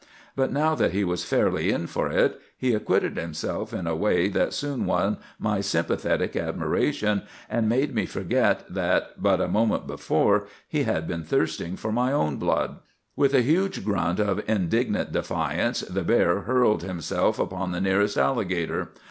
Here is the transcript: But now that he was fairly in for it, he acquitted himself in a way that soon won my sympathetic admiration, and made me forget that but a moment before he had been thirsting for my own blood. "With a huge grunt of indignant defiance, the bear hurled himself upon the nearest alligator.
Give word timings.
But 0.35 0.51
now 0.51 0.73
that 0.73 0.93
he 0.93 1.03
was 1.03 1.23
fairly 1.23 1.69
in 1.71 1.85
for 1.85 2.09
it, 2.09 2.41
he 2.57 2.73
acquitted 2.73 3.17
himself 3.17 3.71
in 3.71 3.85
a 3.85 3.95
way 3.95 4.29
that 4.29 4.51
soon 4.51 4.87
won 4.87 5.17
my 5.37 5.61
sympathetic 5.61 6.35
admiration, 6.35 7.21
and 7.47 7.69
made 7.69 7.93
me 7.93 8.07
forget 8.07 8.63
that 8.67 9.21
but 9.21 9.39
a 9.39 9.47
moment 9.47 9.85
before 9.85 10.47
he 10.67 10.85
had 10.85 11.07
been 11.07 11.23
thirsting 11.23 11.75
for 11.75 11.91
my 11.91 12.11
own 12.11 12.37
blood. 12.37 12.79
"With 13.15 13.35
a 13.35 13.43
huge 13.43 13.85
grunt 13.85 14.19
of 14.19 14.41
indignant 14.49 15.11
defiance, 15.11 15.81
the 15.81 16.01
bear 16.01 16.39
hurled 16.49 16.81
himself 16.81 17.37
upon 17.37 17.71
the 17.71 17.79
nearest 17.79 18.17
alligator. 18.17 18.93